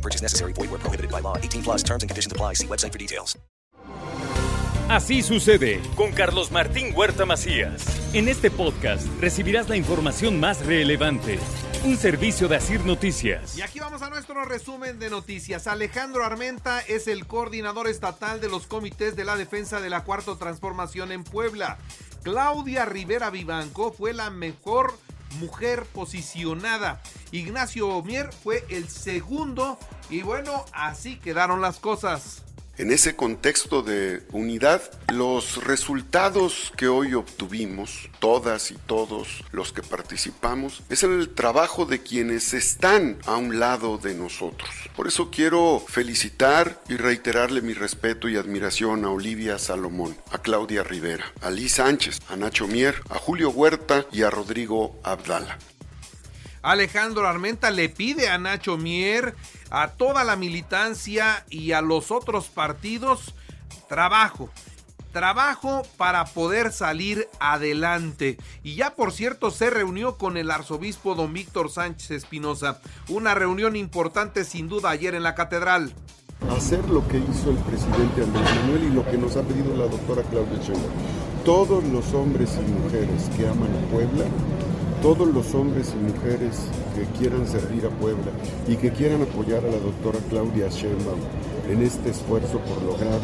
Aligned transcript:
No 0.00 0.02
purchase 0.02 0.22
necessary. 0.22 0.54
Void 0.54 0.70
where 0.70 0.80
prohibited 0.80 1.10
by 1.10 1.20
law. 1.20 1.36
18 1.36 1.62
plus 1.62 1.82
terms 1.82 2.02
and 2.02 2.08
conditions 2.08 2.32
apply. 2.32 2.54
See 2.54 2.66
website 2.66 2.92
for 2.92 2.98
details. 2.98 3.38
Así 4.88 5.22
sucede 5.22 5.80
con 5.94 6.10
Carlos 6.10 6.50
Martín 6.50 6.92
Huerta 6.96 7.24
Macías. 7.24 7.84
En 8.12 8.26
este 8.28 8.50
podcast 8.50 9.06
recibirás 9.20 9.68
la 9.68 9.76
información 9.76 10.40
más 10.40 10.66
relevante. 10.66 11.38
Un 11.84 11.96
servicio 11.96 12.48
de 12.48 12.56
Asir 12.56 12.84
Noticias. 12.84 13.56
Y 13.56 13.62
aquí 13.62 13.78
vamos 13.78 14.02
a 14.02 14.10
nuestro 14.10 14.44
resumen 14.44 14.98
de 14.98 15.08
noticias. 15.08 15.68
Alejandro 15.68 16.24
Armenta 16.24 16.80
es 16.80 17.06
el 17.06 17.26
coordinador 17.26 17.86
estatal 17.86 18.40
de 18.40 18.48
los 18.48 18.66
comités 18.66 19.14
de 19.14 19.24
la 19.24 19.36
defensa 19.36 19.80
de 19.80 19.90
la 19.90 20.02
Cuarta 20.02 20.34
Transformación 20.36 21.12
en 21.12 21.22
Puebla. 21.22 21.78
Claudia 22.24 22.84
Rivera 22.84 23.30
Vivanco 23.30 23.92
fue 23.92 24.12
la 24.12 24.30
mejor 24.30 24.98
mujer 25.38 25.84
posicionada. 25.92 27.00
Ignacio 27.32 28.02
Mier 28.02 28.32
fue 28.32 28.64
el 28.68 28.88
segundo 28.88 29.78
y 30.08 30.22
bueno, 30.22 30.64
así 30.72 31.16
quedaron 31.16 31.60
las 31.60 31.78
cosas. 31.78 32.42
En 32.80 32.90
ese 32.90 33.14
contexto 33.14 33.82
de 33.82 34.22
unidad, 34.32 34.80
los 35.12 35.62
resultados 35.64 36.72
que 36.78 36.88
hoy 36.88 37.12
obtuvimos, 37.12 38.08
todas 38.20 38.70
y 38.70 38.74
todos 38.74 39.44
los 39.52 39.74
que 39.74 39.82
participamos, 39.82 40.82
es 40.88 41.02
el 41.02 41.28
trabajo 41.28 41.84
de 41.84 42.02
quienes 42.02 42.54
están 42.54 43.18
a 43.26 43.36
un 43.36 43.60
lado 43.60 43.98
de 43.98 44.14
nosotros. 44.14 44.70
Por 44.96 45.08
eso 45.08 45.30
quiero 45.30 45.84
felicitar 45.86 46.80
y 46.88 46.96
reiterarle 46.96 47.60
mi 47.60 47.74
respeto 47.74 48.30
y 48.30 48.38
admiración 48.38 49.04
a 49.04 49.10
Olivia 49.10 49.58
Salomón, 49.58 50.16
a 50.32 50.38
Claudia 50.38 50.82
Rivera, 50.82 51.26
a 51.42 51.50
Liz 51.50 51.74
Sánchez, 51.74 52.20
a 52.30 52.36
Nacho 52.36 52.66
Mier, 52.66 53.02
a 53.10 53.16
Julio 53.16 53.50
Huerta 53.50 54.06
y 54.10 54.22
a 54.22 54.30
Rodrigo 54.30 54.98
Abdala. 55.04 55.58
Alejandro 56.62 57.26
Armenta 57.26 57.70
le 57.70 57.88
pide 57.88 58.28
a 58.28 58.38
Nacho 58.38 58.76
Mier, 58.76 59.34
a 59.70 59.88
toda 59.88 60.24
la 60.24 60.36
militancia 60.36 61.44
y 61.48 61.72
a 61.72 61.80
los 61.80 62.10
otros 62.10 62.48
partidos 62.48 63.34
trabajo. 63.88 64.50
Trabajo 65.12 65.82
para 65.96 66.24
poder 66.24 66.72
salir 66.72 67.28
adelante. 67.40 68.38
Y 68.62 68.76
ya 68.76 68.94
por 68.94 69.12
cierto 69.12 69.50
se 69.50 69.68
reunió 69.68 70.16
con 70.16 70.36
el 70.36 70.50
arzobispo 70.50 71.16
don 71.16 71.32
Víctor 71.32 71.70
Sánchez 71.70 72.12
Espinosa. 72.12 72.80
Una 73.08 73.34
reunión 73.34 73.74
importante 73.74 74.44
sin 74.44 74.68
duda 74.68 74.90
ayer 74.90 75.16
en 75.16 75.24
la 75.24 75.34
catedral. 75.34 75.92
Hacer 76.56 76.88
lo 76.88 77.06
que 77.08 77.18
hizo 77.18 77.50
el 77.50 77.56
presidente 77.56 78.22
Andrés 78.22 78.54
Manuel 78.54 78.84
y 78.84 78.90
lo 78.90 79.04
que 79.10 79.18
nos 79.18 79.36
ha 79.36 79.42
pedido 79.42 79.76
la 79.76 79.86
doctora 79.86 80.22
Claudia 80.30 80.58
Sheinbaum. 80.62 80.92
Todos 81.44 81.82
los 81.84 82.12
hombres 82.14 82.50
y 82.56 82.70
mujeres 82.70 83.28
que 83.36 83.48
aman 83.48 83.70
a 83.74 83.90
Puebla 83.90 84.24
todos 85.02 85.28
los 85.28 85.54
hombres 85.54 85.94
y 85.94 86.12
mujeres 86.12 86.56
que 86.94 87.04
quieran 87.18 87.46
servir 87.48 87.86
a 87.86 87.90
Puebla 87.90 88.32
y 88.68 88.76
que 88.76 88.92
quieran 88.92 89.22
apoyar 89.22 89.64
a 89.64 89.70
la 89.70 89.78
doctora 89.78 90.18
Claudia 90.28 90.68
Sheinbaum 90.68 91.20
en 91.70 91.82
este 91.82 92.10
esfuerzo 92.10 92.58
por 92.60 92.82
lograr 92.82 93.18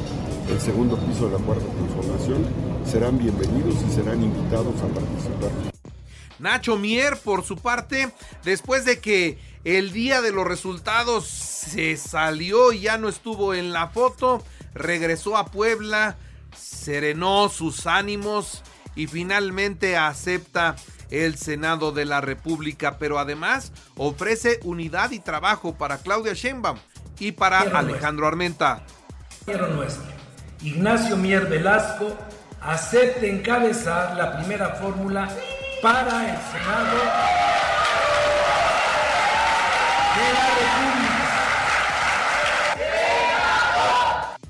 el 0.48 0.60
segundo 0.60 0.96
piso 0.96 1.28
de 1.28 1.38
la 1.38 1.44
cuarta 1.44 1.66
transformación 1.66 2.46
serán 2.86 3.18
bienvenidos 3.18 3.74
y 3.86 3.92
serán 3.92 4.22
invitados 4.22 4.74
a 4.80 4.86
participar. 4.86 5.50
Nacho 6.38 6.76
Mier, 6.76 7.18
por 7.18 7.44
su 7.44 7.56
parte, 7.56 8.10
después 8.44 8.84
de 8.84 9.00
que 9.00 9.38
el 9.64 9.92
día 9.92 10.22
de 10.22 10.32
los 10.32 10.46
resultados 10.46 11.26
se 11.26 11.96
salió 11.96 12.72
y 12.72 12.80
ya 12.80 12.96
no 12.96 13.08
estuvo 13.08 13.54
en 13.54 13.72
la 13.72 13.88
foto, 13.88 14.42
regresó 14.74 15.36
a 15.36 15.46
Puebla, 15.46 16.16
serenó 16.56 17.48
sus 17.48 17.86
ánimos 17.86 18.62
y 18.94 19.08
finalmente 19.08 19.96
acepta 19.96 20.76
el 21.10 21.36
Senado 21.36 21.92
de 21.92 22.04
la 22.04 22.20
República, 22.20 22.98
pero 22.98 23.18
además 23.18 23.72
ofrece 23.96 24.60
unidad 24.64 25.10
y 25.10 25.18
trabajo 25.18 25.74
para 25.74 25.98
Claudia 25.98 26.34
Sheinbaum 26.34 26.78
y 27.18 27.32
para 27.32 27.60
Alejandro 27.60 28.26
Armenta. 28.26 28.82
Nuestro. 29.46 30.04
Ignacio 30.62 31.16
Mier 31.16 31.46
Velasco 31.46 32.16
acepte 32.60 33.30
encabezar 33.30 34.16
la 34.16 34.38
primera 34.38 34.70
fórmula 34.70 35.28
para 35.82 36.30
el 36.30 36.38
Senado 36.50 36.96
de 40.16 40.32
la 40.32 40.46
República. 40.54 41.15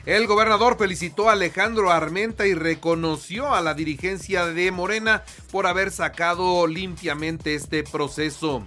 El 0.06 0.28
gobernador 0.28 0.78
felicitó 0.78 1.28
a 1.28 1.33
Alejandro 1.33 1.91
Armenta 1.91 2.47
y 2.47 2.55
reconoció 2.55 3.53
a 3.53 3.61
la 3.61 3.75
dirigencia 3.75 4.47
de 4.47 4.71
Morena 4.71 5.25
por 5.50 5.67
haber 5.67 5.91
sacado 5.91 6.69
limpiamente 6.69 7.56
este 7.56 7.83
proceso. 7.83 8.65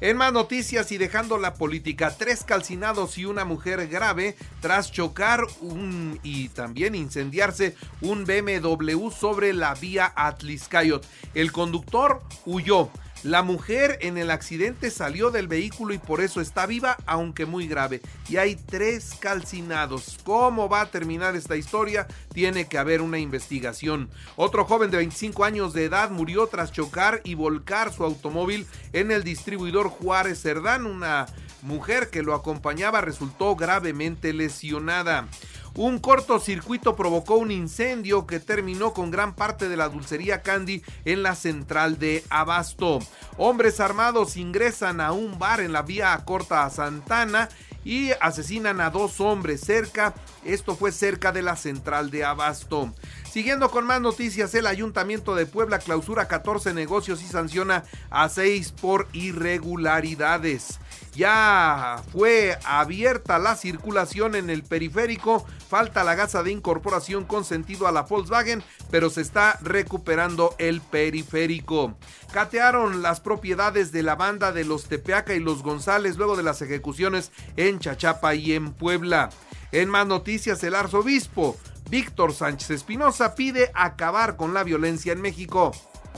En 0.00 0.16
más 0.16 0.32
noticias 0.32 0.90
y 0.90 0.96
dejando 0.96 1.36
la 1.36 1.52
política, 1.52 2.14
tres 2.16 2.42
calcinados 2.42 3.18
y 3.18 3.26
una 3.26 3.44
mujer 3.44 3.86
grave 3.88 4.34
tras 4.62 4.90
chocar 4.90 5.42
un, 5.60 6.18
y 6.22 6.48
también 6.48 6.94
incendiarse 6.94 7.76
un 8.00 8.24
BMW 8.24 9.10
sobre 9.10 9.52
la 9.52 9.74
vía 9.74 10.10
Atliscayot. 10.16 11.04
El 11.34 11.52
conductor 11.52 12.22
huyó. 12.46 12.88
La 13.24 13.42
mujer 13.42 13.98
en 14.02 14.16
el 14.16 14.30
accidente 14.30 14.92
salió 14.92 15.32
del 15.32 15.48
vehículo 15.48 15.92
y 15.92 15.98
por 15.98 16.20
eso 16.20 16.40
está 16.40 16.66
viva, 16.66 16.96
aunque 17.04 17.46
muy 17.46 17.66
grave. 17.66 18.00
Y 18.28 18.36
hay 18.36 18.54
tres 18.54 19.16
calcinados. 19.18 20.18
¿Cómo 20.22 20.68
va 20.68 20.82
a 20.82 20.90
terminar 20.90 21.34
esta 21.34 21.56
historia? 21.56 22.06
Tiene 22.32 22.68
que 22.68 22.78
haber 22.78 23.02
una 23.02 23.18
investigación. 23.18 24.08
Otro 24.36 24.64
joven 24.64 24.92
de 24.92 24.98
25 24.98 25.44
años 25.44 25.72
de 25.72 25.86
edad 25.86 26.10
murió 26.10 26.46
tras 26.46 26.70
chocar 26.70 27.20
y 27.24 27.34
volcar 27.34 27.92
su 27.92 28.04
automóvil 28.04 28.68
en 28.92 29.10
el 29.10 29.24
distribuidor 29.24 29.88
Juárez 29.88 30.40
Cerdán. 30.40 30.86
Una 30.86 31.26
mujer 31.62 32.10
que 32.10 32.22
lo 32.22 32.34
acompañaba 32.34 33.00
resultó 33.00 33.56
gravemente 33.56 34.32
lesionada. 34.32 35.26
Un 35.74 35.98
cortocircuito 35.98 36.96
provocó 36.96 37.36
un 37.36 37.50
incendio 37.50 38.26
que 38.26 38.40
terminó 38.40 38.92
con 38.92 39.10
gran 39.10 39.34
parte 39.34 39.68
de 39.68 39.76
la 39.76 39.88
dulcería 39.88 40.42
Candy 40.42 40.82
en 41.04 41.22
la 41.22 41.34
central 41.34 41.98
de 41.98 42.24
Abasto. 42.30 42.98
Hombres 43.36 43.80
armados 43.80 44.36
ingresan 44.36 45.00
a 45.00 45.12
un 45.12 45.38
bar 45.38 45.60
en 45.60 45.72
la 45.72 45.82
vía 45.82 46.20
corta 46.24 46.64
a 46.64 46.70
Santana 46.70 47.48
y 47.84 48.10
asesinan 48.20 48.80
a 48.80 48.90
dos 48.90 49.20
hombres 49.20 49.60
cerca, 49.60 50.14
esto 50.44 50.76
fue 50.76 50.92
cerca 50.92 51.32
de 51.32 51.42
la 51.42 51.56
central 51.56 52.10
de 52.10 52.24
Abasto. 52.24 52.92
Siguiendo 53.30 53.70
con 53.70 53.86
más 53.86 54.00
noticias, 54.00 54.54
el 54.54 54.66
Ayuntamiento 54.66 55.34
de 55.34 55.46
Puebla 55.46 55.78
clausura 55.78 56.28
14 56.28 56.74
negocios 56.74 57.22
y 57.22 57.26
sanciona 57.26 57.84
a 58.10 58.28
6 58.28 58.72
por 58.72 59.08
irregularidades. 59.12 60.80
Ya 61.18 62.00
fue 62.12 62.56
abierta 62.64 63.40
la 63.40 63.56
circulación 63.56 64.36
en 64.36 64.50
el 64.50 64.62
periférico, 64.62 65.44
falta 65.68 66.04
la 66.04 66.14
gasa 66.14 66.44
de 66.44 66.52
incorporación 66.52 67.24
con 67.24 67.44
sentido 67.44 67.88
a 67.88 67.92
la 67.92 68.02
Volkswagen, 68.02 68.62
pero 68.92 69.10
se 69.10 69.22
está 69.22 69.58
recuperando 69.60 70.54
el 70.58 70.80
periférico. 70.80 71.96
Catearon 72.32 73.02
las 73.02 73.18
propiedades 73.18 73.90
de 73.90 74.04
la 74.04 74.14
banda 74.14 74.52
de 74.52 74.64
los 74.64 74.84
Tepeaca 74.84 75.34
y 75.34 75.40
los 75.40 75.64
González 75.64 76.16
luego 76.16 76.36
de 76.36 76.44
las 76.44 76.62
ejecuciones 76.62 77.32
en 77.56 77.80
Chachapa 77.80 78.36
y 78.36 78.52
en 78.52 78.72
Puebla. 78.72 79.30
En 79.72 79.88
más 79.88 80.06
noticias, 80.06 80.62
el 80.62 80.76
arzobispo 80.76 81.56
Víctor 81.90 82.32
Sánchez 82.32 82.70
Espinosa 82.70 83.34
pide 83.34 83.72
acabar 83.74 84.36
con 84.36 84.54
la 84.54 84.62
violencia 84.62 85.14
en 85.14 85.20
México. 85.20 85.72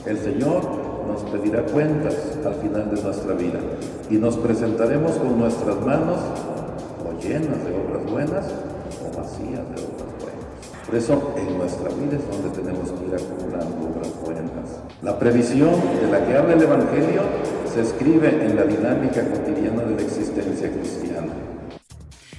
El 0.06 0.18
Señor 0.18 0.62
nos 1.06 1.22
pedirá 1.30 1.62
cuentas 1.62 2.14
al 2.44 2.54
final 2.54 2.94
de 2.94 3.02
nuestra 3.02 3.34
vida 3.34 3.60
y 4.08 4.14
nos 4.14 4.36
presentaremos 4.36 5.12
con 5.12 5.38
nuestras 5.38 5.78
manos 5.84 6.18
o 7.04 7.20
llenas 7.22 7.64
de 7.64 7.76
obras 7.76 8.10
buenas 8.10 8.46
o 8.46 9.16
vacías 9.16 9.60
de 9.68 9.82
obras 9.82 10.10
buenas. 10.18 10.86
Por 10.86 10.94
eso 10.94 11.34
en 11.36 11.58
nuestra 11.58 11.88
vida 11.90 12.16
es 12.16 12.30
donde 12.30 12.56
tenemos 12.56 12.90
que 12.92 13.06
ir 13.06 13.14
acumulando 13.14 13.90
obras 13.94 14.12
buenas. 14.24 14.50
La 15.02 15.18
previsión 15.18 15.74
de 16.00 16.10
la 16.10 16.26
que 16.26 16.36
habla 16.36 16.54
el 16.54 16.62
Evangelio 16.62 17.22
se 17.72 17.82
escribe 17.82 18.28
en 18.44 18.56
la 18.56 18.64
dinámica 18.64 19.22
cotidiana 19.22 19.82
de 19.82 19.96
la 19.96 20.02
existencia 20.02 20.70
cristiana. 20.70 21.32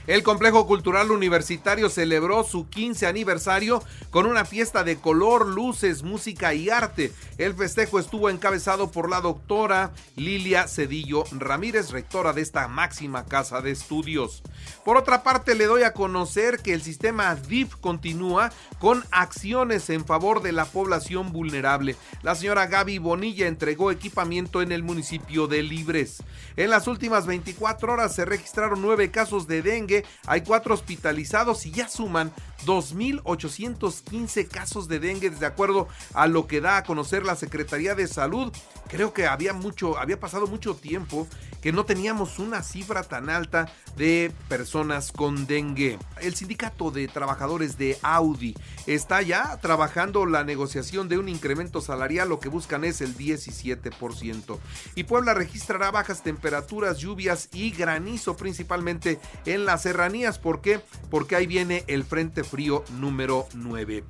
El 0.08 0.24
Complejo 0.24 0.66
Cultural 0.66 1.12
Universitario 1.12 1.88
celebró 1.90 2.44
su 2.44 2.68
15 2.68 3.06
aniversario 3.06 3.84
con 4.10 4.26
una 4.26 4.46
fiesta 4.46 4.84
de 4.84 4.98
color, 4.98 5.46
luces, 5.46 6.02
música 6.02 6.56
y 6.56 6.70
arte. 6.70 7.12
El 7.38 7.54
festejo 7.54 8.00
estuvo 8.00 8.30
encabezado 8.30 8.92
por 8.92 9.10
la 9.10 9.22
doctora 9.22 9.92
Lilia 10.16 10.68
Cedillo 10.68 11.24
Ramírez, 11.32 11.92
rectora 11.92 12.34
de 12.34 12.42
esta 12.42 12.68
máxima 12.68 13.26
casa 13.26 13.62
de 13.62 13.72
estudios. 13.72 14.42
Por 14.84 14.98
otra 14.98 15.22
parte, 15.22 15.54
le 15.54 15.66
doy 15.66 15.84
a 15.84 15.94
conocer 15.94 16.60
que 16.60 16.74
el 16.74 16.82
sistema 16.82 17.36
DIF 17.36 17.76
continúa 17.76 18.52
con 18.80 19.04
acciones 19.12 19.90
en 19.92 20.06
favor 20.06 20.42
de 20.42 20.52
la 20.52 20.66
población 20.66 21.32
vulnerable. 21.32 21.96
La 22.24 22.34
señora 22.34 22.66
Gaby 22.66 22.98
Bonilla 22.98 23.48
entregó 23.48 23.92
equipamiento 23.92 24.62
en 24.64 24.72
el 24.72 24.82
municipio 24.82 25.48
de 25.48 25.62
Libres. 25.62 26.24
En 26.58 26.72
las 26.72 26.88
últimas 26.88 27.28
24 27.28 27.94
horas 27.94 28.16
se 28.16 28.26
registraron 28.26 28.82
nueve 28.82 29.12
casos 29.12 29.48
de 29.48 29.62
dengue, 29.62 29.91
hay 30.28 30.42
cuatro 30.42 30.74
hospitalizados 30.74 31.66
y 31.66 31.72
ya 31.72 31.88
suman 31.88 32.32
2.815 32.66 34.48
casos 34.48 34.88
de 34.88 35.00
dengue 35.00 35.30
de 35.30 35.46
acuerdo 35.46 35.88
a 36.14 36.28
lo 36.28 36.48
que 36.48 36.62
da 36.62 36.78
a 36.78 36.84
conocer 36.84 37.26
la 37.26 37.36
Secretaría 37.36 37.96
de 37.96 38.08
Salud. 38.08 38.54
Creo 38.88 39.14
que 39.14 39.28
había 39.28 39.54
mucho, 39.54 39.98
había 39.98 40.20
pasado 40.20 40.48
mucho 40.48 40.76
tiempo 40.76 41.28
que 41.62 41.72
no 41.72 41.86
teníamos 41.86 42.40
una 42.40 42.64
cifra 42.64 43.04
tan 43.04 43.30
alta 43.30 43.72
de 43.96 44.32
personas 44.50 45.12
con 45.12 45.46
dengue. 45.46 46.00
El 46.20 46.36
sindicato 46.36 46.92
de 46.92 47.08
trabajadores 47.08 47.78
de 47.78 47.98
Audi 48.02 48.56
está 48.88 49.22
ya 49.22 49.58
trabajando 49.62 50.26
la 50.26 50.44
negociación 50.44 51.08
de 51.08 51.20
un 51.20 51.30
incremento 51.30 51.82
salarial, 51.82 52.30
lo 52.30 52.40
que 52.40 52.50
buscan 52.50 52.84
es 52.84 53.02
el 53.02 53.16
17%. 53.16 54.58
Y 54.96 55.04
Puebla 55.04 55.34
registrará 55.34 55.92
bajas 55.92 56.24
temperaturas, 56.24 56.98
lluvias 56.98 57.50
y 57.54 57.72
granizo 57.72 58.36
principalmente 58.36 59.20
en 59.46 59.66
las 59.66 59.84
serranías. 59.84 60.40
¿Por 60.40 60.62
qué? 60.62 60.82
Porque 61.10 61.36
ahí 61.36 61.46
viene 61.46 61.84
el 61.88 62.04
frente 62.04 62.44
frío 62.52 62.84
número 63.00 63.48
9. 63.54 64.04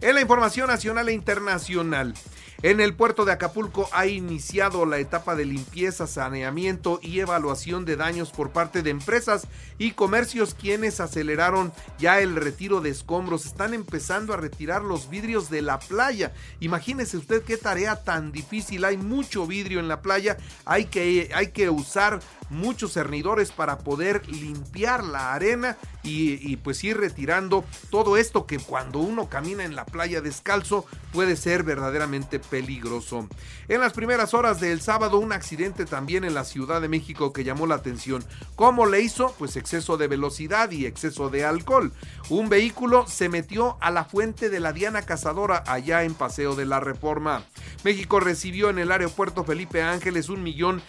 En 0.00 0.14
la 0.14 0.20
información 0.20 0.68
nacional 0.68 1.08
e 1.08 1.12
internacional, 1.12 2.14
en 2.60 2.80
el 2.80 2.94
puerto 2.94 3.24
de 3.24 3.30
Acapulco 3.30 3.88
ha 3.92 4.06
iniciado 4.06 4.84
la 4.84 4.98
etapa 4.98 5.36
de 5.36 5.44
limpieza, 5.44 6.08
saneamiento 6.08 6.98
y 7.00 7.20
evaluación 7.20 7.84
de 7.84 7.94
daños 7.94 8.32
por 8.32 8.50
parte 8.50 8.82
de 8.82 8.90
empresas 8.90 9.46
y 9.78 9.92
comercios 9.92 10.54
quienes 10.54 10.98
aceleraron 10.98 11.72
ya 12.00 12.18
el 12.18 12.34
retiro 12.34 12.80
de 12.80 12.90
escombros. 12.90 13.46
Están 13.46 13.74
empezando 13.74 14.34
a 14.34 14.38
retirar 14.38 14.82
los 14.82 15.08
vidrios 15.08 15.50
de 15.50 15.62
la 15.62 15.78
playa. 15.78 16.32
Imagínese 16.58 17.16
usted 17.16 17.44
qué 17.44 17.58
tarea 17.58 18.02
tan 18.02 18.32
difícil. 18.32 18.84
Hay 18.84 18.96
mucho 18.96 19.46
vidrio 19.46 19.78
en 19.78 19.86
la 19.86 20.02
playa. 20.02 20.36
Hay 20.64 20.86
que, 20.86 21.30
hay 21.32 21.52
que 21.52 21.70
usar 21.70 22.18
muchos 22.50 22.92
cernidores 22.92 23.52
para 23.52 23.78
poder 23.78 24.28
limpiar 24.28 25.04
la 25.04 25.32
arena 25.32 25.76
y, 26.02 26.50
y, 26.50 26.56
pues 26.56 26.82
ir 26.82 26.96
retirando 26.96 27.64
todo 27.90 28.16
esto 28.16 28.46
que 28.46 28.58
cuando 28.58 28.98
uno 28.98 29.28
camina 29.28 29.64
en 29.64 29.76
la 29.76 29.84
playa 29.84 30.20
descalzo 30.20 30.84
puede 31.12 31.36
ser 31.36 31.62
verdaderamente 31.62 32.38
peligroso. 32.38 33.28
En 33.68 33.80
las 33.80 33.92
primeras 33.92 34.34
horas 34.34 34.60
del 34.60 34.80
sábado 34.80 35.18
un 35.18 35.32
accidente 35.32 35.84
también 35.84 36.24
en 36.24 36.34
la 36.34 36.44
Ciudad 36.44 36.80
de 36.80 36.88
México 36.88 37.32
que 37.32 37.44
llamó 37.44 37.66
la 37.66 37.76
atención. 37.76 38.24
¿Cómo 38.56 38.86
le 38.86 39.00
hizo? 39.00 39.34
Pues 39.38 39.56
exceso 39.56 39.96
de 39.96 40.08
velocidad 40.08 40.70
y 40.70 40.86
exceso 40.86 41.30
de 41.30 41.44
alcohol. 41.44 41.92
Un 42.28 42.48
vehículo 42.48 43.06
se 43.06 43.28
metió 43.28 43.76
a 43.80 43.90
la 43.90 44.04
fuente 44.04 44.50
de 44.50 44.60
la 44.60 44.72
Diana 44.72 45.02
Cazadora 45.02 45.64
allá 45.66 46.04
en 46.04 46.14
Paseo 46.14 46.54
de 46.54 46.66
la 46.66 46.80
Reforma. 46.80 47.44
México 47.84 48.20
recibió 48.20 48.70
en 48.70 48.78
el 48.78 48.92
aeropuerto 48.92 49.44
Felipe 49.44 49.82
Ángeles 49.82 50.28
un 50.28 50.42
millón 50.42 50.82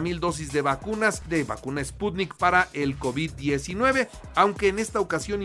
mil 0.00 0.20
dosis 0.20 0.52
de 0.52 0.62
vacunas 0.62 1.28
de 1.28 1.44
vacuna 1.44 1.84
Sputnik 1.84 2.36
para 2.36 2.68
el 2.72 2.98
COVID-19, 2.98 4.08
aunque 4.34 4.68
en 4.68 4.78
esta 4.78 5.00
ocasión 5.00 5.42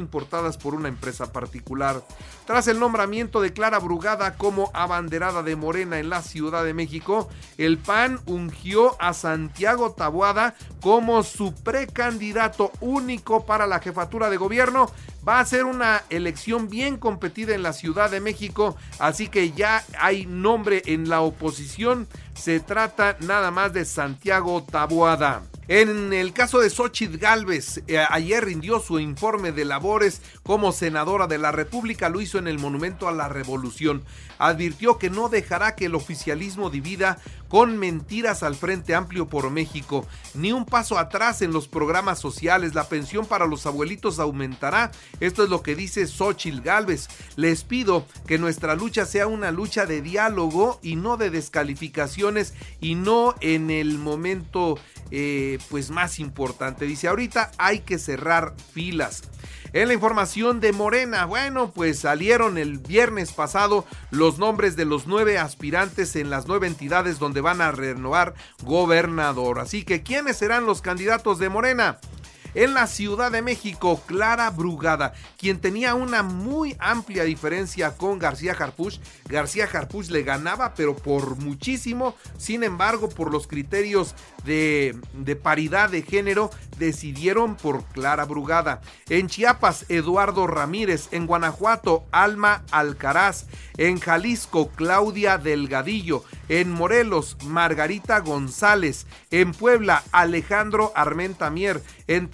por 0.62 0.76
una 0.76 0.90
empresa 0.90 1.32
particular. 1.32 2.04
Tras 2.46 2.68
el 2.68 2.80
nombramiento 2.80 3.42
de 3.42 3.54
Clara 3.54 3.80
Brugada 3.80 4.36
como 4.36 4.70
abanderada 4.74 5.44
de 5.44 5.56
Morena 5.56 5.98
en 6.00 6.10
la 6.10 6.22
Ciudad 6.22 6.64
de 6.64 6.74
México, 6.74 7.30
el 7.58 7.78
PAN 7.78 8.20
ungió 8.26 9.02
a 9.02 9.14
Santiago 9.14 9.94
Tabuada 9.94 10.56
como 10.82 11.24
su 11.24 11.54
precandidato 11.54 12.72
único 12.82 13.46
para 13.46 13.66
la 13.66 13.80
jefatura 13.80 14.30
de 14.30 14.38
gobierno. 14.38 14.92
Va 15.28 15.40
a 15.40 15.46
ser 15.46 15.64
una 15.64 16.04
elección 16.10 16.70
bien 16.70 16.98
competida 16.98 17.56
en 17.56 17.64
la 17.64 17.74
Ciudad 17.74 18.12
de 18.12 18.20
México, 18.20 18.76
así 19.00 19.28
que 19.28 19.52
ya 19.54 19.84
hay 19.98 20.26
nombre 20.26 20.84
en 20.86 21.10
la 21.10 21.22
oposición. 21.22 22.08
Se 22.36 22.60
trata 22.60 23.18
nada 23.22 23.50
más 23.50 23.74
de 23.74 23.86
Santiago 23.86 24.62
Tabuada. 24.64 25.42
En 25.68 26.14
el 26.14 26.32
caso 26.32 26.60
de 26.60 26.70
Xochitl 26.70 27.18
Galvez, 27.18 27.82
eh, 27.88 27.98
ayer 28.10 28.46
rindió 28.46 28.80
su 28.80 29.00
informe 29.00 29.52
de 29.52 29.66
labores 29.66 30.22
como 30.44 30.72
senadora 30.72 31.26
de 31.26 31.40
la 31.40 31.52
República, 31.52 32.10
lo 32.10 32.22
hizo 32.22 32.38
en 32.38 32.48
el 32.48 32.60
Monumento 32.60 33.08
a 33.08 33.12
la 33.12 33.30
Revolución. 33.30 34.04
Advirtió 34.38 35.00
que 35.00 35.10
no 35.10 35.28
dejará 35.28 35.76
que 35.76 35.86
el 35.86 35.96
oficialismo 35.96 36.70
divida 36.70 37.18
con 37.48 37.78
mentiras 37.78 38.44
al 38.44 38.56
Frente 38.56 38.94
Amplio 38.94 39.28
por 39.28 39.50
México, 39.50 40.06
ni 40.34 40.52
un 40.52 40.66
paso 40.66 41.00
atrás 41.00 41.42
en 41.42 41.52
los 41.52 41.68
programas 41.68 42.20
sociales, 42.20 42.76
la 42.76 42.90
pensión 42.90 43.26
para 43.26 43.48
los 43.48 43.66
abuelitos 43.66 44.20
aumentará. 44.20 44.92
Esto 45.20 45.44
es 45.44 45.50
lo 45.50 45.64
que 45.64 45.76
dice 45.76 46.06
Xochitl 46.06 46.62
Galvez. 46.62 47.08
Les 47.38 47.64
pido 47.64 48.06
que 48.28 48.38
nuestra 48.38 48.76
lucha 48.76 49.06
sea 49.06 49.28
una 49.28 49.52
lucha 49.52 49.86
de 49.86 50.02
diálogo 50.02 50.80
y 50.84 50.96
no 50.96 51.18
de 51.18 51.30
descalificaciones 51.30 52.54
y 52.82 52.96
no 52.96 53.36
en 53.42 53.72
el 53.72 53.98
momento 53.98 54.78
eh, 55.12 55.55
pues 55.60 55.90
más 55.90 56.20
importante. 56.20 56.86
Dice, 56.86 57.08
ahorita 57.08 57.52
hay 57.58 57.80
que 57.80 57.98
cerrar 57.98 58.54
filas. 58.74 59.24
En 59.74 59.90
la 59.90 59.94
información 59.94 60.62
de 60.62 60.72
Morena, 60.72 61.26
bueno, 61.26 61.72
pues 61.72 62.00
salieron 62.00 62.58
el 62.58 62.78
viernes 62.78 63.34
pasado 63.34 63.86
los 64.10 64.40
nombres 64.40 64.78
de 64.78 64.86
los 64.86 65.06
nueve 65.06 65.38
aspirantes 65.38 66.16
en 66.16 66.30
las 66.30 66.48
nueve 66.48 66.68
entidades 66.68 67.20
donde 67.20 67.42
van 67.42 67.60
a 67.60 67.72
renovar 67.72 68.36
gobernador. 68.64 69.60
Así 69.60 69.84
que, 69.84 70.02
¿quiénes 70.02 70.38
serán 70.38 70.66
los 70.66 70.82
candidatos 70.82 71.40
de 71.40 71.50
Morena? 71.50 72.00
En 72.56 72.74
la 72.74 72.88
Ciudad 72.88 73.34
de 73.34 73.42
México, 73.42 74.02
Clara 74.06 74.50
Brugada, 74.50 75.14
quien 75.38 75.60
tenía 75.60 75.94
una 75.94 76.24
muy 76.24 76.78
amplia 76.80 77.26
diferencia 77.26 77.98
con 77.98 78.18
García 78.18 78.56
Harpuch. 78.58 79.00
García 79.28 79.68
Harpuch 79.72 80.08
le 80.08 80.24
ganaba, 80.24 80.74
pero 80.74 80.96
por 80.96 81.36
muchísimo. 81.36 82.16
Sin 82.38 82.64
embargo, 82.64 83.10
por 83.10 83.30
los 83.30 83.46
criterios 83.46 84.16
de, 84.46 84.98
paridad 85.44 85.90
de 85.90 86.02
género, 86.04 86.50
decidieron 86.80 87.56
por 87.56 87.84
Clara 87.88 88.24
Brugada. 88.24 88.82
En 89.10 89.28
Chiapas, 89.28 89.86
Eduardo 89.90 90.48
Ramírez. 90.48 91.10
En 91.12 91.28
Guanajuato, 91.28 92.06
Alma 92.12 92.64
Alcaraz. 92.72 93.48
En 93.78 94.00
Jalisco, 94.00 94.70
Claudia 94.70 95.38
Delgadillo. 95.38 96.24
En 96.48 96.72
Morelos, 96.72 97.36
Margarita 97.46 98.20
González. 98.20 99.08
En 99.30 99.52
Puebla, 99.52 100.04
Alejandro 100.14 100.94
Armenta 100.96 101.50
Mier. 101.50 101.82
En 102.08 102.30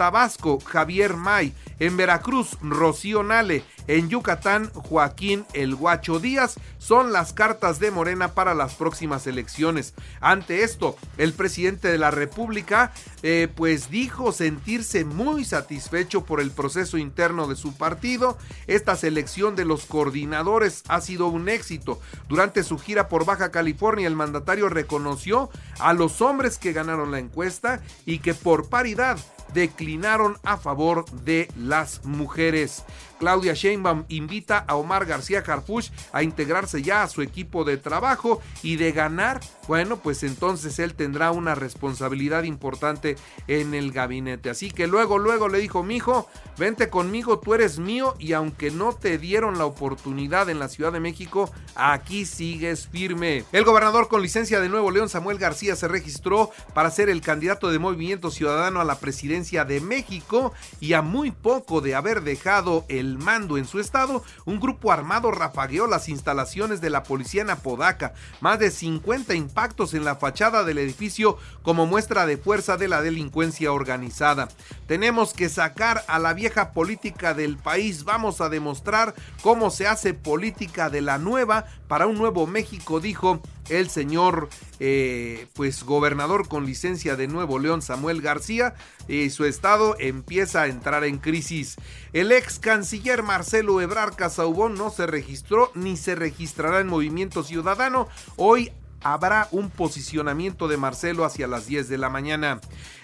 Javier 0.66 1.16
May. 1.16 1.54
En 1.80 1.98
Veracruz, 1.98 2.58
Rocío 2.62 3.24
Nale. 3.24 3.64
En 3.88 4.10
Yucatán, 4.10 4.70
Joaquín 4.74 5.46
El 5.54 5.76
Guacho 5.76 6.20
Díaz 6.20 6.56
son 6.78 7.12
las 7.12 7.34
cartas 7.34 7.80
de 7.80 7.92
Morena 7.92 8.34
para 8.34 8.54
las 8.54 8.76
próximas 8.76 9.26
elecciones. 9.28 9.94
Ante 10.20 10.64
esto, 10.64 10.96
el 11.18 11.34
presidente 11.34 11.88
de 11.88 11.98
la 11.98 12.12
República 12.12 12.94
eh, 13.24 13.48
pues 13.54 13.90
dijo 13.90 14.32
sentirse 14.32 15.04
muy 15.04 15.46
satisfecho 15.46 16.24
por 16.24 16.42
el 16.42 16.52
proceso 16.52 16.98
interno 16.98 17.48
de 17.48 17.56
su 17.56 17.74
partido. 17.76 18.38
Esta 18.68 18.96
selección 18.96 19.56
de 19.56 19.66
los 19.66 19.86
coordinadores 19.86 20.84
ha 20.88 21.02
sido 21.02 21.28
un 21.28 21.50
éxito. 21.50 22.00
Durante 22.30 22.64
su 22.64 22.78
gira 22.78 23.10
por 23.10 23.26
Baja 23.26 23.52
California, 23.52 24.08
el 24.08 24.16
mandatario 24.16 24.70
reconoció 24.70 25.50
a 25.80 25.94
los 25.94 26.22
hombres 26.22 26.58
que 26.58 26.74
ganaron 26.74 27.12
la 27.12 27.20
encuesta 27.20 27.82
y 28.06 28.20
que 28.20 28.34
por 28.34 28.70
paridad 28.70 29.18
declinaron 29.54 30.38
a 30.44 30.58
favor 30.58 31.06
de 31.24 31.50
las 31.56 32.04
mujeres. 32.06 32.84
Claudia 33.22 33.54
Sheinbaum 33.54 34.06
invita 34.10 34.66
a 34.68 34.74
Omar 34.74 35.06
García 35.06 35.44
Harfuch 35.46 35.92
a 36.12 36.24
integrarse 36.24 36.82
ya 36.82 37.04
a 37.04 37.08
su 37.08 37.22
equipo 37.22 37.64
de 37.64 37.78
trabajo 37.78 38.42
y 38.64 38.78
de 38.78 38.92
ganar, 38.94 39.40
bueno, 39.68 39.98
pues 39.98 40.24
entonces 40.24 40.80
él 40.80 40.96
tendrá 40.96 41.30
una 41.30 41.54
responsabilidad 41.54 42.46
importante 42.46 43.18
en 43.48 43.76
el 43.76 43.92
gabinete. 43.92 44.50
Así 44.50 44.72
que 44.72 44.88
luego, 44.88 45.20
luego 45.20 45.50
le 45.50 45.60
dijo, 45.60 45.84
mijo, 45.84 46.28
vente 46.58 46.90
conmigo, 46.90 47.38
tú 47.38 47.54
eres 47.54 47.78
mío 47.78 48.16
y 48.18 48.34
aunque 48.34 48.72
no 48.72 48.92
te 48.94 49.20
dieron 49.20 49.60
la 49.60 49.66
oportunidad 49.66 50.50
en 50.50 50.58
la 50.58 50.68
Ciudad 50.68 50.92
de 50.92 51.00
México, 51.00 51.52
aquí 51.76 52.26
sigues 52.26 52.88
firme. 52.88 53.44
El 53.52 53.66
gobernador 53.66 54.08
con 54.08 54.24
licencia 54.24 54.60
de 54.60 54.70
Nuevo 54.70 54.90
León, 54.90 55.10
Samuel 55.10 55.38
García, 55.38 55.76
se 55.76 55.88
registró 55.88 56.50
para 56.74 56.90
ser 56.90 57.08
el 57.08 57.22
candidato 57.22 57.70
de 57.70 57.78
Movimiento 57.78 58.32
Ciudadano 58.32 58.82
a 58.82 58.84
la 58.84 59.00
presidencia 59.00 59.64
de 59.64 59.80
México 59.80 60.54
y 60.80 60.94
a 60.94 61.04
muy 61.04 61.30
poco 61.30 61.82
de 61.82 61.94
haber 61.94 62.24
dejado 62.24 62.84
el 62.90 63.11
mando 63.18 63.58
en 63.58 63.66
su 63.66 63.80
estado, 63.80 64.24
un 64.46 64.60
grupo 64.60 64.92
armado 64.92 65.32
rafagueó 65.32 65.88
las 65.88 66.10
instalaciones 66.10 66.82
de 66.82 66.90
la 66.90 67.04
policía 67.04 67.42
en 67.42 67.50
Apodaca. 67.50 68.14
Más 68.40 68.60
de 68.60 68.72
50 68.72 69.34
impactos 69.36 69.94
en 69.94 70.06
la 70.06 70.16
fachada 70.16 70.64
del 70.64 70.78
edificio 70.78 71.38
como 71.64 71.86
muestra 71.86 72.26
de 72.26 72.38
fuerza 72.38 72.78
de 72.78 72.88
la 72.88 73.02
delincuencia 73.02 73.72
organizada. 73.72 74.48
Tenemos 74.88 75.34
que 75.34 75.50
sacar 75.50 76.04
a 76.08 76.20
la 76.20 76.34
vieja 76.34 76.72
política 76.72 77.34
del 77.34 77.58
país. 77.58 78.04
Vamos 78.04 78.42
a 78.42 78.50
demostrar 78.50 79.16
cómo 79.42 79.70
se 79.70 79.88
hace 79.88 80.14
política 80.14 80.90
de 80.90 81.02
la 81.02 81.18
nueva 81.18 81.66
para 81.88 82.08
un 82.08 82.18
nuevo 82.18 82.48
México, 82.48 83.00
dijo 83.00 83.42
el 83.70 83.90
señor 83.90 84.50
eh, 84.80 85.48
pues 85.54 85.84
gobernador 85.84 86.48
con 86.48 86.66
licencia 86.66 87.16
de 87.16 87.28
Nuevo 87.28 87.60
León 87.60 87.82
Samuel 87.82 88.22
García 88.22 88.74
y 89.08 89.30
su 89.30 89.46
estado 89.46 89.96
empieza 90.00 90.64
a 90.64 90.68
entrar 90.68 91.04
en 91.04 91.18
crisis. 91.18 91.76
El 92.14 92.32
ex 92.32 92.60
canciller 92.60 93.24
Marcelo 93.24 93.82
Ebrar 93.82 94.16
Casaubón 94.16 94.76
no 94.76 94.90
se 94.90 95.08
registró 95.08 95.72
ni 95.76 95.98
se 95.98 96.16
registrará 96.16 96.80
en 96.80 96.88
Movimiento 96.88 97.44
Ciudadano. 97.44 98.08
Hoy 98.36 98.72
habrá 99.04 99.48
un 99.52 99.70
posicionamiento 99.70 100.68
de 100.68 100.78
Marcelo 100.78 101.26
hacia 101.26 101.48
las 101.48 101.68
10 101.68 101.90
de 101.90 101.98
la 101.98 102.10
mañana. 102.10 102.60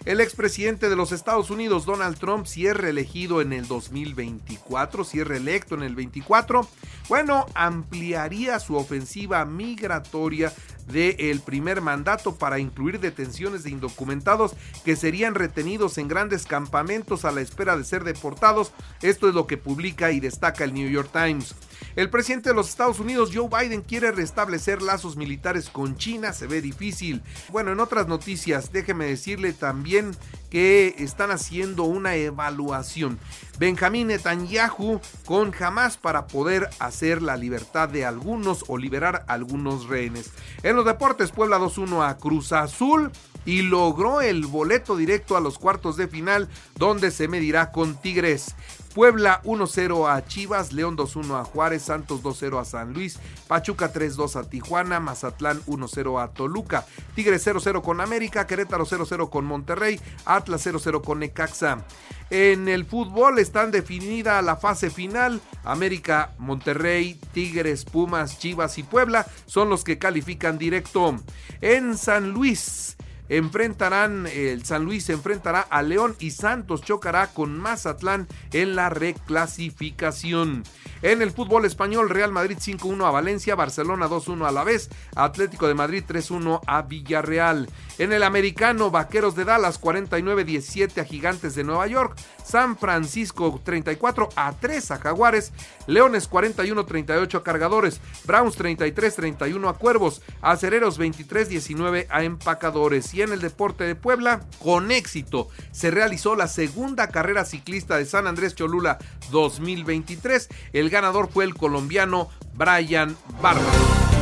El 0.06 0.22
expresidente 0.22 0.90
de 0.90 0.96
los 0.96 1.12
Estados 1.12 1.50
Unidos, 1.50 1.86
Donald 1.86 2.18
Trump, 2.18 2.46
si 2.46 2.68
es 2.68 2.76
reelegido 2.76 3.42
en 3.42 3.52
el 3.52 3.68
2024, 3.68 5.04
si 5.04 5.20
es 5.20 5.28
reelecto 5.28 5.76
en 5.76 5.84
el 5.84 5.96
24, 5.96 6.68
bueno, 7.10 7.46
ampliaría 7.56 8.60
su 8.60 8.76
ofensiva 8.76 9.44
migratoria 9.46 10.54
del 10.88 11.42
primer 11.42 11.82
mandato 11.82 12.36
para 12.36 12.60
incluir 12.60 13.00
detenciones 13.00 13.64
de 13.64 13.72
indocumentados 13.72 14.54
que 14.86 14.96
serían 14.96 15.36
retenidos 15.36 15.98
en 15.98 16.08
grandes 16.08 16.46
campamentos 16.46 17.26
a 17.26 17.32
la 17.32 17.42
espera 17.42 17.76
de 17.76 17.84
ser 17.84 18.04
deportados. 18.04 18.72
Esto 19.02 19.28
es 19.28 19.36
lo 19.36 19.48
que 19.48 19.58
publica 19.58 20.12
y 20.12 20.20
destaca 20.20 20.64
el 20.64 20.74
New 20.74 20.90
York 20.90 21.10
Times. 21.12 21.56
El 21.96 22.10
presidente 22.10 22.50
de 22.50 22.56
los 22.56 22.70
Estados 22.70 23.00
Unidos, 23.00 23.32
Joe 23.34 23.50
Biden, 23.50 23.82
quiere 23.82 24.12
restablecer 24.12 24.82
lazos 24.82 25.18
militares 25.18 25.70
con 25.70 25.98
China. 25.98 26.34
Se 26.34 26.48
ve 26.48 26.62
difícil. 26.62 27.22
Bueno, 27.50 27.72
en 27.72 27.80
otras 27.80 28.08
noticias, 28.08 28.72
déjeme 28.72 29.06
decirle 29.06 29.54
también 29.54 30.16
que 30.50 30.96
están 31.00 31.32
haciendo 31.32 31.84
una 31.84 32.16
evaluación. 32.16 33.20
Benjamín 33.60 34.08
Netanyahu 34.08 35.02
con 35.26 35.54
Hamas 35.60 35.98
para 35.98 36.28
poder 36.28 36.70
hacer 36.80 37.22
la 37.22 37.36
libertad 37.36 37.90
de 37.90 38.06
algunos 38.06 38.66
o 38.68 38.78
liberar 38.78 39.26
algunos 39.28 39.88
rehenes. 39.88 40.32
En 40.64 40.76
los 40.76 40.86
deportes, 40.86 41.32
Puebla 41.32 41.58
2-1 41.58 42.08
a 42.08 42.18
Cruz 42.18 42.52
Azul 42.52 43.12
y 43.46 43.62
logró 43.62 44.22
el 44.22 44.46
boleto 44.46 44.96
directo 44.98 45.38
a 45.38 45.42
los 45.42 45.58
cuartos 45.58 45.98
de 45.98 46.08
final 46.08 46.50
donde 46.76 47.12
se 47.12 47.28
medirá 47.28 47.72
con 47.72 48.00
Tigres. 48.00 48.56
Puebla 48.98 49.44
1-0 49.44 50.12
a 50.12 50.26
Chivas, 50.26 50.74
León 50.74 50.98
2-1 50.98 51.40
a 51.40 51.44
Juárez, 51.44 51.84
Santos 51.84 52.24
2-0 52.24 52.60
a 52.60 52.66
San 52.66 52.94
Luis, 52.94 53.20
Pachuca 53.48 53.94
3-2 53.94 54.38
a 54.38 54.50
Tijuana, 54.50 55.00
Mazatlán 55.00 55.62
1-0 55.68 56.20
a 56.20 56.30
Toluca, 56.30 56.84
Tigres 57.14 57.46
0-0 57.46 57.84
con 57.84 58.02
América, 58.02 58.48
Querétaro 58.48 58.88
0-0 58.88 59.30
con 59.30 59.46
Monterrey, 59.46 60.02
Atlas 60.26 60.66
0-0 60.66 61.04
con 61.04 61.20
Necaxa. 61.20 61.86
En 62.32 62.68
el 62.68 62.86
fútbol 62.86 63.38
están 63.38 63.70
definida 63.70 64.42
la 64.42 64.56
fase 64.56 64.90
final. 64.90 65.42
América, 65.64 66.34
Monterrey, 66.40 67.22
Tigres, 67.34 67.86
Pumas, 67.86 68.40
Chivas 68.40 68.80
y 68.80 68.84
Puebla 68.84 69.28
son 69.46 69.70
los 69.70 69.84
que 69.84 70.00
califican 70.00 70.58
directo. 70.58 71.16
En 71.62 71.96
San 72.00 72.32
Luis 72.32 72.98
enfrentarán, 73.30 74.28
el 74.28 74.66
San 74.66 74.86
Luis 74.86 75.10
enfrentará 75.10 75.62
a 75.62 75.82
León 75.82 76.16
y 76.20 76.32
Santos 76.32 76.82
chocará 76.82 77.28
con 77.28 77.58
Mazatlán 77.58 78.28
en 78.54 78.76
la 78.76 78.90
reclasificación. 78.90 80.64
En 81.02 81.22
el 81.22 81.32
fútbol 81.32 81.66
español, 81.66 82.10
Real 82.10 82.32
Madrid 82.32 82.58
5-1 82.58 83.06
a 83.06 83.12
Valencia, 83.12 83.56
Barcelona 83.56 84.08
2-1 84.08 84.48
a 84.48 84.52
la 84.52 84.64
vez, 84.64 84.90
Atlético 85.16 85.68
de 85.68 85.74
Madrid 85.74 86.04
3-1 86.08 86.62
a 86.66 86.82
Villarreal. 86.84 87.70
En 87.98 88.14
el 88.14 88.24
americano, 88.24 88.90
Vaqueros 88.92 89.36
de 89.36 89.46
Dallas 89.46 89.82
49-17 89.82 91.02
a 91.02 91.06
Gigantes 91.06 91.56
de 91.56 91.64
Nueva 91.64 91.88
York, 91.88 92.18
San 92.44 92.78
Francisco 92.78 93.62
34 93.64 94.30
a 94.36 94.54
3 94.54 94.92
a 94.92 94.98
Jaguares, 94.98 95.52
Leones 95.86 96.30
41-38 96.30 97.36
a 97.36 97.44
Cargadores, 97.44 98.02
Browns 98.26 98.58
33-31 98.58 99.70
a 99.70 99.74
Cuervos, 99.74 100.22
Acereros 100.42 101.00
23-19 101.00 102.08
a 102.10 102.24
Empacadores. 102.24 103.17
Y 103.18 103.24
en 103.24 103.34
el 103.34 103.42
deporte 103.42 103.84
de 103.84 103.96
Puebla, 103.96 104.42
con 104.64 104.92
éxito, 104.92 105.50
se 105.72 105.90
realizó 105.90 106.36
la 106.36 106.48
segunda 106.48 107.08
carrera 107.08 107.46
ciclista 107.46 107.98
de 107.98 108.06
San 108.06 108.28
Andrés 108.28 108.54
Cholula 108.54 109.00
2023. 109.32 110.48
El 110.72 110.92
ganador 110.92 111.28
fue 111.28 111.44
el 111.44 111.56
colombiano 111.56 112.30
Brian 112.54 113.18
Barba. 113.42 113.72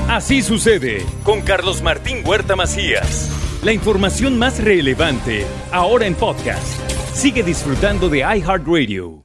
Así 0.08 0.42
sucede 0.42 1.06
con 1.25 1.42
Carlos 1.42 1.82
Martín 1.82 2.22
Huerta 2.25 2.56
Macías. 2.56 3.30
La 3.66 3.74
información 3.74 4.40
más 4.40 4.64
relevante 4.64 5.46
ahora 5.74 6.06
en 6.06 6.16
podcast. 6.16 6.66
Sigue 7.14 7.44
disfrutando 7.44 8.08
de 8.08 8.20
iHeartRadio. 8.20 9.25